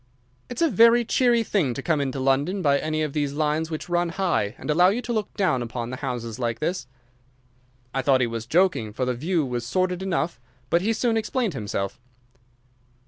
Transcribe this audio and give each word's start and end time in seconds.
"It's 0.49 0.63
a 0.63 0.67
very 0.71 1.05
cheery 1.05 1.43
thing 1.43 1.75
to 1.75 1.83
come 1.83 2.01
into 2.01 2.19
London 2.19 2.63
by 2.63 2.79
any 2.79 3.03
of 3.03 3.13
these 3.13 3.33
lines 3.33 3.69
which 3.69 3.87
run 3.87 4.09
high, 4.09 4.55
and 4.57 4.71
allow 4.71 4.87
you 4.89 4.99
to 4.99 5.13
look 5.13 5.31
down 5.37 5.61
upon 5.61 5.91
the 5.91 5.97
houses 5.97 6.39
like 6.39 6.57
this." 6.59 6.87
I 7.93 8.01
thought 8.01 8.19
he 8.21 8.25
was 8.25 8.47
joking, 8.47 8.93
for 8.93 9.05
the 9.05 9.13
view 9.13 9.45
was 9.45 9.63
sordid 9.63 10.01
enough, 10.01 10.39
but 10.71 10.81
he 10.81 10.91
soon 10.91 11.17
explained 11.17 11.53
himself. 11.53 12.01